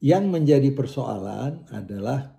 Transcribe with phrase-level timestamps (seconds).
[0.00, 2.32] Yang menjadi persoalan adalah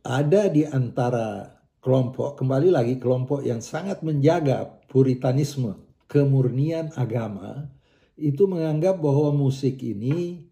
[0.00, 5.76] ada di antara kelompok, kembali lagi kelompok yang sangat menjaga puritanisme,
[6.08, 7.68] kemurnian agama,
[8.16, 10.48] itu menganggap bahwa musik ini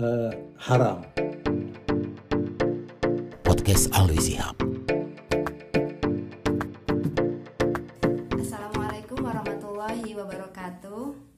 [0.00, 0.32] uh,
[0.64, 1.04] haram.
[3.44, 4.56] Podcast Alwi Sihab.
[8.32, 11.29] Assalamualaikum warahmatullahi wabarakatuh.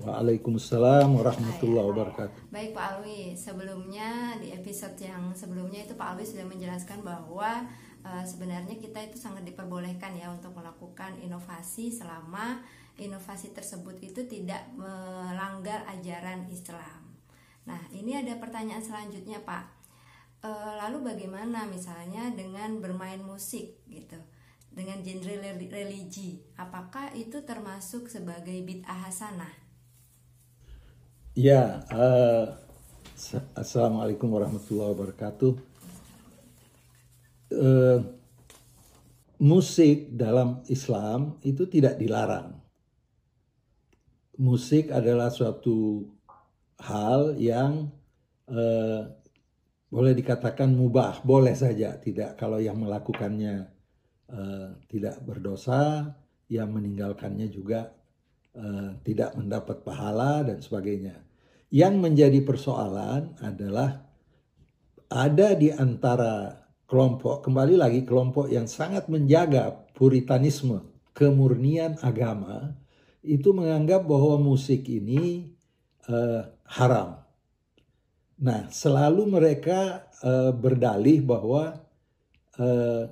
[0.00, 2.48] Waalaikumsalam warahmatullahi wabarakatuh.
[2.48, 7.68] Baik Pak Alwi, sebelumnya di episode yang sebelumnya itu Pak Alwi sudah menjelaskan bahwa
[8.00, 12.64] uh, sebenarnya kita itu sangat diperbolehkan ya untuk melakukan inovasi selama
[12.96, 17.20] inovasi tersebut itu tidak melanggar ajaran Islam.
[17.68, 19.84] Nah, ini ada pertanyaan selanjutnya Pak.
[20.40, 24.16] Uh, lalu bagaimana misalnya dengan bermain musik gitu?
[24.72, 29.69] Dengan genre religi, apakah itu termasuk sebagai bid'ah hasanah?
[31.38, 32.58] Ya, uh,
[33.54, 35.52] assalamualaikum warahmatullahi wabarakatuh.
[37.54, 38.02] Uh,
[39.38, 42.58] musik dalam Islam itu tidak dilarang.
[44.42, 46.10] Musik adalah suatu
[46.82, 47.94] hal yang
[48.50, 49.06] uh,
[49.86, 51.94] boleh dikatakan mubah, boleh saja.
[51.94, 53.70] Tidak kalau yang melakukannya
[54.34, 56.10] uh, tidak berdosa,
[56.50, 57.99] yang meninggalkannya juga
[58.56, 61.20] uh, tidak mendapat pahala dan sebagainya.
[61.70, 64.02] Yang menjadi persoalan adalah
[65.10, 70.82] ada di antara kelompok, kembali lagi kelompok yang sangat menjaga puritanisme,
[71.14, 72.74] kemurnian agama,
[73.22, 75.54] itu menganggap bahwa musik ini
[76.10, 77.22] uh, haram.
[78.40, 81.78] Nah, selalu mereka uh, berdalih bahwa
[82.56, 83.04] uh,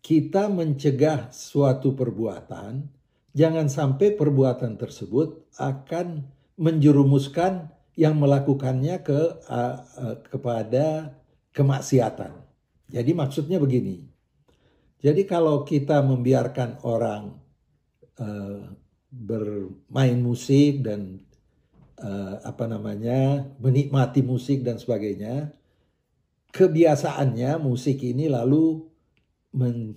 [0.00, 2.86] kita mencegah suatu perbuatan,
[3.36, 6.26] jangan sampai perbuatan tersebut akan
[6.60, 11.16] menjerumuskan yang melakukannya ke uh, uh, kepada
[11.52, 12.32] kemaksiatan.
[12.90, 14.06] Jadi maksudnya begini.
[15.00, 17.32] Jadi kalau kita membiarkan orang
[18.20, 18.60] uh,
[19.10, 21.24] bermain musik dan
[21.98, 25.50] uh, apa namanya menikmati musik dan sebagainya,
[26.52, 28.84] kebiasaannya musik ini lalu
[29.56, 29.96] men,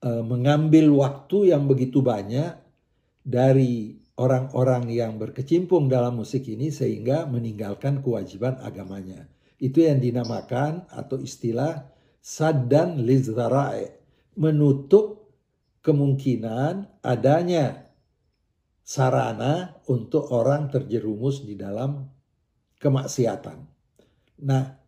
[0.00, 2.56] mengambil waktu yang begitu banyak
[3.20, 9.28] dari orang-orang yang berkecimpung dalam musik ini sehingga meninggalkan kewajiban agamanya.
[9.60, 11.88] Itu yang dinamakan atau istilah
[12.20, 13.92] saddan lizra'i,
[14.36, 15.28] menutup
[15.80, 17.88] kemungkinan adanya
[18.84, 22.08] sarana untuk orang terjerumus di dalam
[22.80, 23.58] kemaksiatan.
[24.44, 24.79] Nah,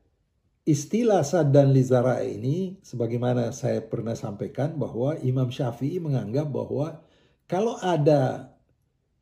[0.62, 7.02] istilah saddan lizra'i ini sebagaimana saya pernah sampaikan bahwa Imam Syafi'i menganggap bahwa
[7.50, 8.54] kalau ada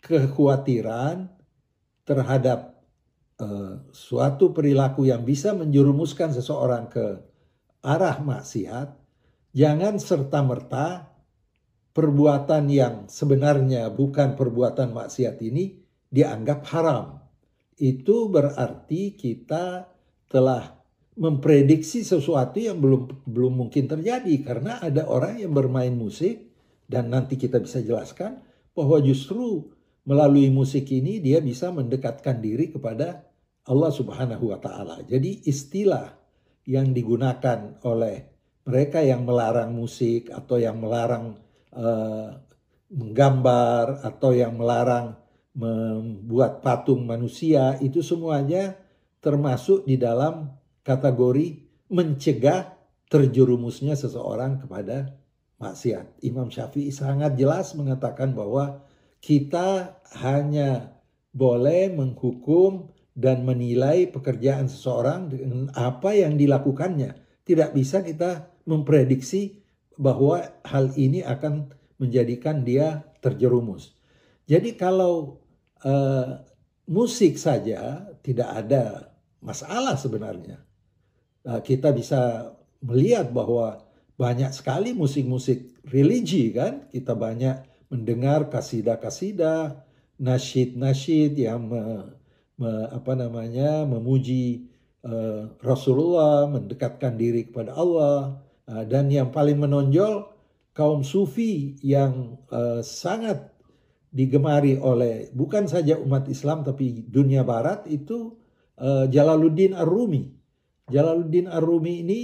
[0.04, 1.28] kekhawatiran
[2.04, 2.80] terhadap
[3.40, 7.20] uh, suatu perilaku yang bisa menjerumuskan seseorang ke
[7.80, 8.96] arah maksiat,
[9.56, 11.08] jangan serta-merta
[11.96, 15.80] perbuatan yang sebenarnya bukan perbuatan maksiat ini
[16.12, 17.20] dianggap haram.
[17.80, 19.88] Itu berarti kita
[20.28, 20.79] telah
[21.20, 26.48] memprediksi sesuatu yang belum belum mungkin terjadi karena ada orang yang bermain musik
[26.88, 28.40] dan nanti kita bisa jelaskan
[28.72, 29.68] bahwa justru
[30.08, 33.28] melalui musik ini dia bisa mendekatkan diri kepada
[33.68, 35.04] Allah Subhanahu wa taala.
[35.04, 36.16] Jadi istilah
[36.64, 38.24] yang digunakan oleh
[38.64, 41.36] mereka yang melarang musik atau yang melarang
[41.76, 42.32] uh,
[42.90, 45.20] menggambar atau yang melarang
[45.52, 48.78] membuat patung manusia itu semuanya
[49.20, 50.59] termasuk di dalam
[50.90, 52.74] kategori mencegah
[53.06, 55.14] terjerumusnya seseorang kepada
[55.62, 56.22] maksiat.
[56.26, 58.82] Imam Syafi'i sangat jelas mengatakan bahwa
[59.22, 60.98] kita hanya
[61.30, 67.14] boleh menghukum dan menilai pekerjaan seseorang dengan apa yang dilakukannya.
[67.44, 69.60] Tidak bisa kita memprediksi
[70.00, 71.68] bahwa hal ini akan
[72.00, 73.92] menjadikan dia terjerumus.
[74.48, 75.44] Jadi kalau
[75.84, 76.40] uh,
[76.88, 79.12] musik saja tidak ada
[79.44, 80.69] masalah sebenarnya.
[81.40, 82.52] Uh, kita bisa
[82.84, 83.80] melihat bahwa
[84.20, 89.80] banyak sekali musik-musik religi kan, kita banyak mendengar kasidah-kasidah,
[90.20, 92.12] nasyid-nasyid yang me,
[92.60, 94.68] me, apa namanya memuji
[95.02, 98.36] uh, Rasulullah, mendekatkan diri kepada Allah,
[98.68, 100.28] uh, dan yang paling menonjol
[100.76, 103.50] kaum sufi yang uh, sangat
[104.10, 108.34] digemari oleh bukan saja umat Islam tapi dunia Barat itu
[108.78, 110.39] uh, Jalaluddin Ar-Rumi.
[110.90, 112.20] Jalaluddin Ar-Rumi ini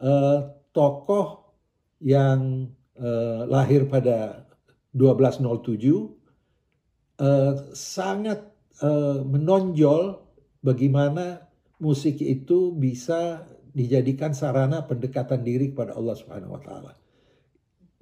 [0.00, 1.54] uh, tokoh
[2.02, 2.66] yang
[2.98, 4.48] uh, lahir pada
[4.96, 5.78] 1207
[7.20, 8.48] uh, sangat
[8.82, 10.18] uh, menonjol
[10.64, 11.46] bagaimana
[11.78, 16.92] musik itu bisa dijadikan sarana pendekatan diri kepada Allah Subhanahu wa taala.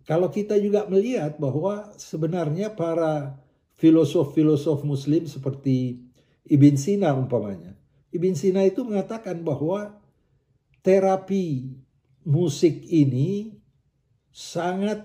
[0.07, 3.37] Kalau kita juga melihat bahwa sebenarnya para
[3.77, 6.01] filosof-filosof muslim seperti
[6.49, 7.76] Ibn Sina umpamanya.
[8.17, 10.01] Ibn Sina itu mengatakan bahwa
[10.81, 11.77] terapi
[12.25, 13.55] musik ini
[14.33, 15.05] sangat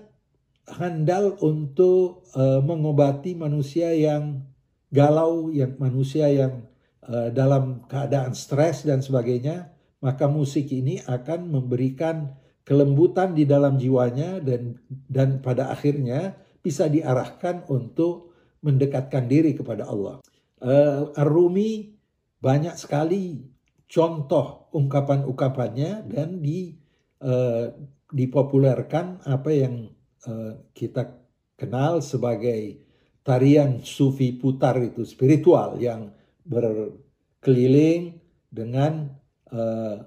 [0.66, 4.42] handal untuk uh, mengobati manusia yang
[4.88, 6.64] galau, yang manusia yang
[7.04, 14.38] uh, dalam keadaan stres dan sebagainya, maka musik ini akan memberikan kelembutan di dalam jiwanya
[14.38, 14.78] dan
[15.10, 18.32] dan pada akhirnya bisa diarahkan untuk
[18.62, 20.22] mendekatkan diri kepada Allah.
[20.62, 22.01] Uh, Ar-Rumi
[22.42, 23.38] banyak sekali
[23.86, 26.74] contoh ungkapan-ungkapannya dan di
[27.22, 27.70] uh,
[28.10, 29.86] dipopulerkan apa yang
[30.26, 31.22] uh, kita
[31.54, 32.82] kenal sebagai
[33.22, 36.10] tarian sufi putar itu spiritual yang
[36.42, 38.18] berkeliling
[38.50, 39.06] dengan
[39.54, 40.02] uh,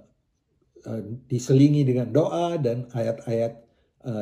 [0.83, 1.01] uh,
[1.31, 3.63] diselingi dengan doa dan ayat-ayat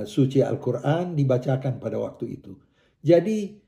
[0.07, 2.55] suci Al-Quran dibacakan pada waktu itu.
[3.03, 3.62] Jadi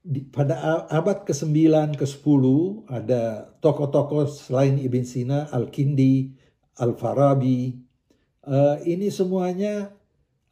[0.00, 2.44] di, pada abad ke-9, ke-10
[2.88, 6.32] ada tokoh-tokoh selain Ibn Sina, Al-Kindi,
[6.80, 7.76] Al-Farabi.
[8.40, 9.92] Uh, ini semuanya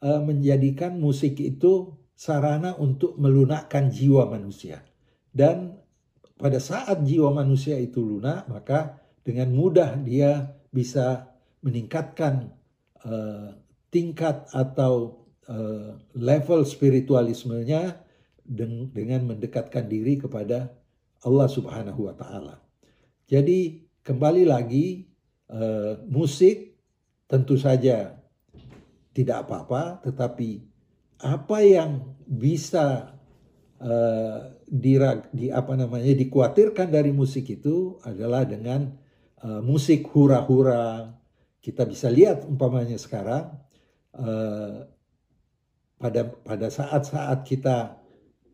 [0.05, 4.85] uh, menjadikan musik itu sarana untuk melunakkan jiwa manusia.
[5.33, 5.81] Dan
[6.37, 11.33] pada saat jiwa manusia itu lunak, maka dengan mudah dia bisa
[11.65, 12.53] meningkatkan
[13.01, 13.57] uh,
[13.89, 18.08] tingkat atau uh, level spiritualismenya
[18.49, 20.73] dengan mendekatkan diri kepada
[21.21, 22.57] Allah Subhanahu wa taala.
[23.29, 25.05] Jadi kembali lagi
[25.53, 26.73] uh, musik
[27.29, 28.17] tentu saja
[29.13, 30.65] tidak apa-apa tetapi
[31.21, 33.19] apa yang bisa
[33.77, 34.97] uh, di,
[35.35, 38.89] di apa namanya dikhawatirkan dari musik itu adalah dengan
[39.43, 41.13] uh, musik hura-hura
[41.59, 43.51] kita bisa lihat umpamanya sekarang
[44.15, 44.87] uh,
[45.99, 47.98] pada pada saat-saat kita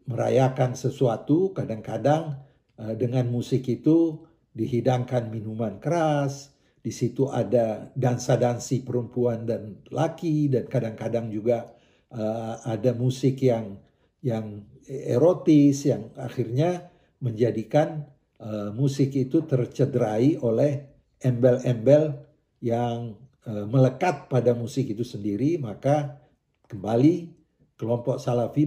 [0.06, 2.38] merayakan sesuatu kadang-kadang
[2.78, 4.22] uh, dengan musik itu
[4.56, 11.74] dihidangkan minuman keras di situ ada dansa-dansi perempuan dan laki dan kadang-kadang juga
[12.14, 13.82] uh, ada musik yang
[14.22, 18.06] yang erotis yang akhirnya menjadikan
[18.38, 20.86] uh, musik itu tercederai oleh
[21.22, 22.22] embel-embel
[22.62, 25.62] yang melekat pada musik itu sendiri.
[25.62, 26.18] Maka
[26.66, 27.35] kembali
[27.76, 28.64] kelompok salafi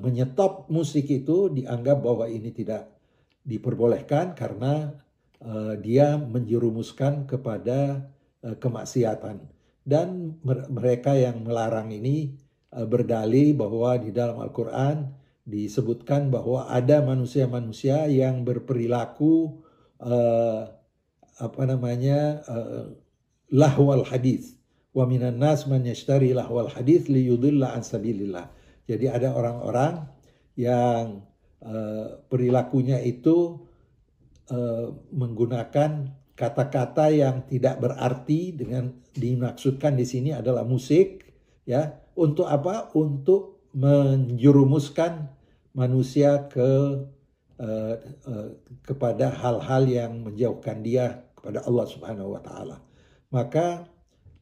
[0.00, 2.88] menyetop musik itu dianggap bahwa ini tidak
[3.44, 4.94] diperbolehkan karena
[5.42, 8.08] uh, dia menjerumuskan kepada
[8.46, 9.42] uh, kemaksiatan.
[9.82, 10.38] Dan
[10.70, 12.38] mereka yang melarang ini
[12.70, 15.10] uh, berdalih bahwa di dalam Al-Qur'an
[15.42, 19.58] disebutkan bahwa ada manusia-manusia yang berperilaku
[19.98, 20.70] uh,
[21.42, 22.94] apa namanya uh,
[23.50, 24.61] lahwal hadis
[24.92, 28.52] wa minan nas man yashtari lahwal hadith li yudilla an sabilillah.
[28.84, 30.04] Jadi ada orang-orang
[30.56, 31.24] yang
[31.64, 33.56] uh, perilakunya itu
[34.52, 41.24] uh, menggunakan kata-kata yang tidak berarti dengan dimaksudkan di sini adalah musik
[41.64, 42.00] ya.
[42.12, 42.92] Untuk apa?
[42.92, 45.32] Untuk menjerumuskan
[45.72, 47.00] manusia ke
[47.56, 47.94] uh,
[48.28, 48.48] uh,
[48.84, 52.76] kepada hal-hal yang menjauhkan dia kepada Allah Subhanahu wa taala.
[53.32, 53.88] Maka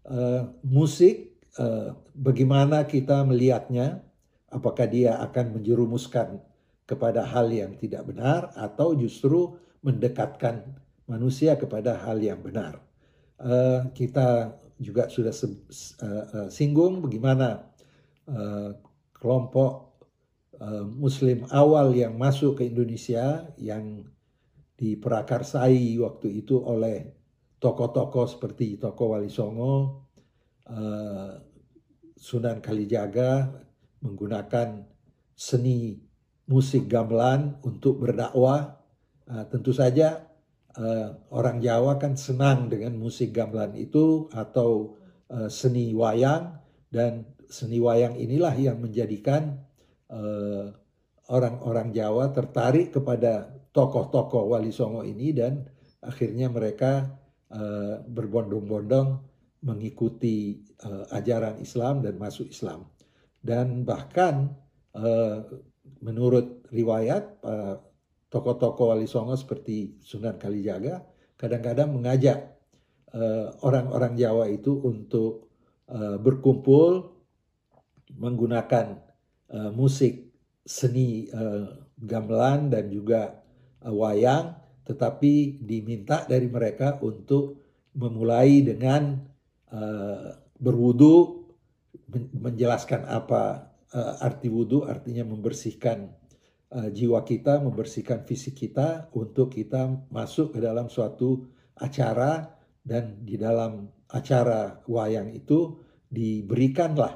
[0.07, 4.05] uh, musik uh, bagaimana kita melihatnya?
[4.51, 6.43] Apakah dia akan menjerumuskan
[6.83, 10.67] kepada hal yang tidak benar atau justru mendekatkan
[11.07, 12.83] manusia kepada hal yang benar?
[13.39, 15.55] Uh, kita juga sudah uh,
[16.03, 17.69] uh, singgung bagaimana
[18.27, 18.75] uh,
[19.15, 20.03] kelompok
[20.57, 24.09] uh, Muslim awal yang masuk ke Indonesia yang
[24.81, 27.20] diperakarsai waktu itu oleh
[27.61, 30.09] tokoh-tokoh seperti tokoh Wali Songo,
[30.67, 31.37] uh,
[32.17, 33.53] Sunan Kalijaga
[34.01, 34.89] menggunakan
[35.37, 36.01] seni
[36.49, 38.81] musik gamelan untuk berdakwah.
[39.31, 40.27] Uh, tentu saja
[40.75, 44.99] uh, orang Jawa kan senang dengan musik gamelan itu atau
[45.31, 46.59] uh, seni wayang
[46.91, 49.63] dan seni wayang inilah yang menjadikan
[50.11, 50.75] orang
[51.31, 55.71] orang-orang Jawa tertarik kepada tokoh-tokoh Wali Songo ini dan
[56.03, 57.20] akhirnya mereka
[57.51, 59.09] uh, berbondong-bondong
[59.61, 62.89] mengikuti uh, ajaran Islam dan masuk Islam.
[63.41, 64.55] Dan bahkan
[64.97, 65.45] uh,
[66.01, 67.77] menurut riwayat uh,
[68.31, 71.03] tokoh-tokoh Wali Songo seperti Sunan Kalijaga
[71.41, 72.61] kadang-kadang mengajak
[73.67, 75.51] orang-orang uh, Jawa itu untuk
[75.91, 77.11] uh, berkumpul
[78.15, 78.99] menggunakan
[79.51, 80.31] uh, musik
[80.63, 81.67] seni uh,
[81.99, 83.43] gamelan dan juga
[83.83, 84.55] uh, wayang
[84.91, 87.63] tetapi diminta dari mereka untuk
[87.95, 89.23] memulai dengan
[89.71, 91.47] uh, berwudu
[92.35, 96.11] menjelaskan apa uh, arti wudhu artinya membersihkan
[96.75, 101.47] uh, jiwa kita membersihkan fisik kita untuk kita masuk ke dalam suatu
[101.79, 102.51] acara
[102.83, 105.79] dan di dalam acara wayang itu
[106.11, 107.15] diberikanlah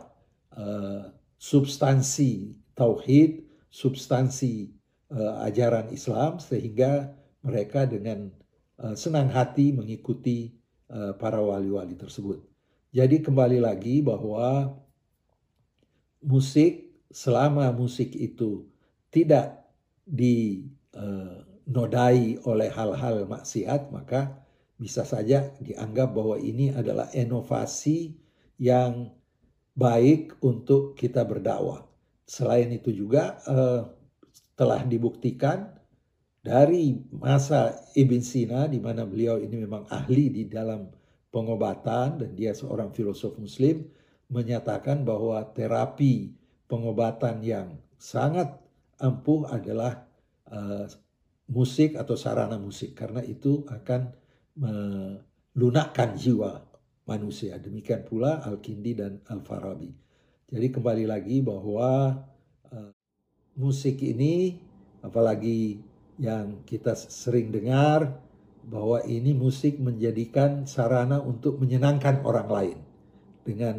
[0.54, 3.43] uh, substansi tauhid
[3.75, 4.71] substansi
[5.11, 7.11] uh, ajaran Islam sehingga
[7.45, 8.33] mereka dengan
[8.81, 10.57] uh, senang hati mengikuti
[10.89, 12.41] uh, para wali-wali tersebut.
[12.95, 14.73] Jadi kembali lagi bahwa
[16.25, 18.65] musik selama musik itu
[19.13, 19.61] tidak
[20.09, 20.49] dinodai
[22.43, 24.43] oleh hal-hal maksiat maka
[24.75, 28.19] bisa saja dianggap bahwa ini adalah inovasi
[28.59, 29.15] yang
[29.75, 31.87] baik untuk kita berdakwah.
[32.27, 33.39] Selain itu juga
[34.55, 35.75] telah dibuktikan
[36.45, 40.93] dari masa Ibn Sina di mana beliau ini memang ahli di dalam
[41.33, 43.81] pengobatan dan dia seorang filosof muslim
[44.29, 46.37] menyatakan bahwa terapi
[46.69, 48.61] pengobatan yang sangat
[49.01, 50.05] ampuh adalah
[50.53, 50.85] uh,
[51.49, 54.13] musik atau sarana musik karena itu akan
[54.55, 56.61] melunakkan jiwa
[57.09, 57.57] manusia.
[57.57, 59.91] Demikian pula Al-Kindi dan Al-Farabi.
[60.53, 62.21] Jadi kembali lagi bahwa
[62.69, 62.93] uh,
[63.57, 64.61] musik ini
[65.01, 65.81] apalagi
[66.18, 68.23] yang kita sering dengar
[68.64, 72.78] bahwa ini musik menjadikan sarana untuk menyenangkan orang lain.
[73.44, 73.76] Dengan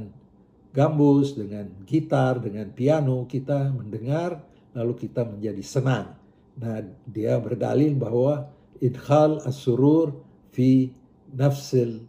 [0.75, 4.43] gambus, dengan gitar, dengan piano kita mendengar
[4.75, 6.13] lalu kita menjadi senang.
[6.59, 8.51] Nah, dia berdalil bahwa
[8.83, 10.19] idkhal as-surur
[10.51, 10.91] fi
[11.31, 12.03] nafsil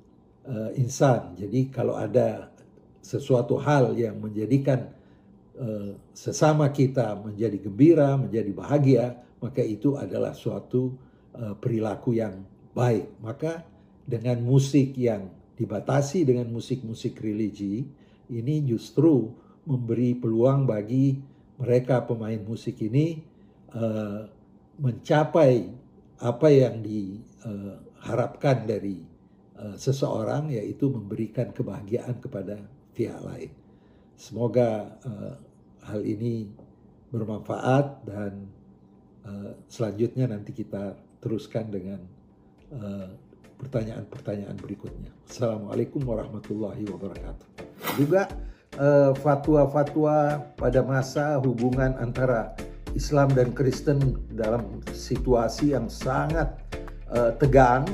[0.46, 1.38] uh, insan.
[1.38, 2.50] Jadi kalau ada
[3.02, 4.90] sesuatu hal yang menjadikan
[5.58, 9.06] uh, sesama kita menjadi gembira, menjadi bahagia,
[9.40, 10.96] maka itu adalah suatu
[11.36, 13.20] uh, perilaku yang baik.
[13.20, 13.64] Maka
[14.06, 17.88] dengan musik yang dibatasi dengan musik-musik religi,
[18.28, 19.32] ini justru
[19.66, 21.16] memberi peluang bagi
[21.56, 23.18] mereka pemain musik ini
[23.72, 24.28] uh,
[24.76, 25.72] mencapai
[26.20, 29.00] apa yang diharapkan uh, dari
[29.56, 32.60] uh, seseorang yaitu memberikan kebahagiaan kepada
[32.92, 33.52] pihak lain.
[34.16, 35.36] Semoga uh,
[35.84, 36.48] hal ini
[37.12, 38.48] bermanfaat dan
[39.26, 42.00] uh, selanjutnya nanti kita teruskan dengan
[43.62, 45.10] pertanyaan-pertanyaan uh, berikutnya.
[45.26, 47.46] Assalamualaikum warahmatullahi wabarakatuh.
[47.98, 48.26] Juga
[48.76, 52.52] Eh, fatwa-fatwa pada masa hubungan antara
[52.92, 56.48] Islam dan Kristen dalam situasi yang sangat
[57.40, 57.88] tegang.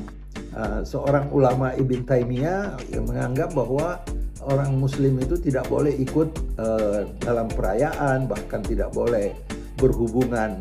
[0.82, 4.02] Seorang ulama Ibn Taimiyah yang menganggap bahwa
[4.42, 6.28] orang Muslim itu tidak boleh ikut
[6.60, 9.32] uh, dalam perayaan, bahkan tidak boleh
[9.80, 10.60] berhubungan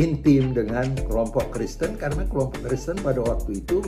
[0.00, 3.84] intim dengan kelompok Kristen karena kelompok Kristen pada waktu itu